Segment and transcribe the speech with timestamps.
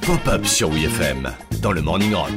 [0.00, 2.30] Pop-up sur WFM dans le Morning Rock.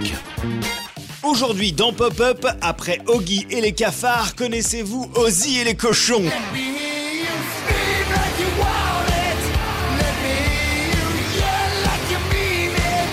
[1.23, 6.25] Aujourd'hui dans Pop-up, après Oggy et les cafards, connaissez-vous Ozzy et les cochons?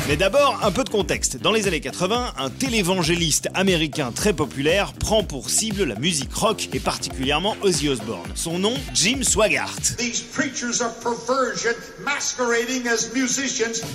[0.08, 1.36] Mais d'abord, un peu de contexte.
[1.36, 6.70] Dans les années 80, un télévangéliste américain très populaire prend pour cible la musique rock
[6.72, 8.30] et particulièrement Ozzy Osbourne.
[8.34, 9.76] Son nom, Jim Swaggart.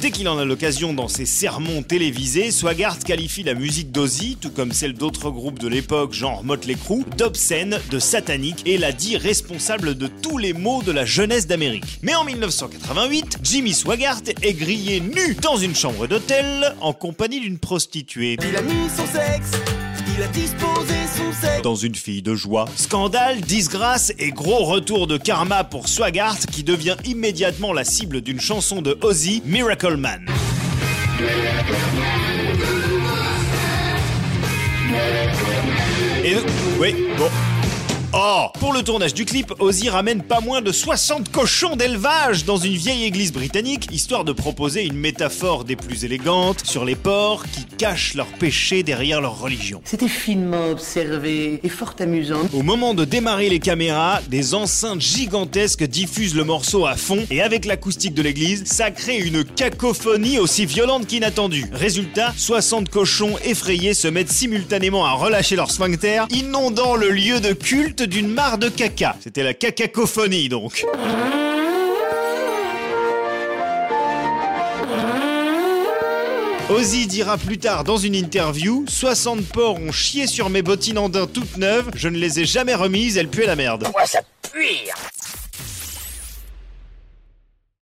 [0.01, 4.51] Dès qu'il en a l'occasion dans ses sermons télévisés, Swaggart qualifie la musique d'Ozzy, tout
[4.51, 9.17] comme celle d'autres groupes de l'époque, genre Motley Crue, d'obscène, de satanique et la dit
[9.17, 11.97] responsable de tous les maux de la jeunesse d'Amérique.
[12.03, 17.59] Mais en 1988, Jimmy Swaggart est grillé nu dans une chambre d'hôtel en compagnie d'une
[17.59, 18.37] prostituée.
[18.47, 19.51] Il a mis son sexe,
[20.15, 21.61] il a disposé son sexe.
[21.61, 22.65] Dans une fille de joie.
[22.75, 28.39] Scandale, disgrâce et gros retour de karma pour Swaggart qui devient immédiatement la cible d'une
[28.39, 30.25] chanson de Ozzy, Miracle Man.
[36.25, 36.35] Et
[36.79, 37.29] oui, bon,
[38.15, 42.57] Oh Pour le tournage du clip, Ozzy ramène pas moins de 60 cochons d'élevage dans
[42.57, 47.45] une vieille église britannique, histoire de proposer une métaphore des plus élégantes sur les porcs
[47.51, 49.81] qui cachent leurs péchés derrière leur religion.
[49.83, 52.41] C'était finement observé et fort amusant.
[52.53, 57.41] Au moment de démarrer les caméras, des enceintes gigantesques diffusent le morceau à fond et
[57.41, 61.65] avec l'acoustique de l'église, ça crée une cacophonie aussi violente qu'inattendue.
[61.73, 67.53] Résultat, 60 cochons effrayés se mettent simultanément à relâcher leur sphincter, inondant le lieu de
[67.53, 69.15] culte d'une mare de caca.
[69.21, 70.85] C'était la cacacophonie donc.
[76.69, 81.09] Ozzy dira plus tard dans une interview 60 porcs ont chié sur mes bottines en
[81.09, 83.87] daim toutes neuves, je ne les ai jamais remises, elles puaient la merde.
[83.93, 84.89] Moi ça pue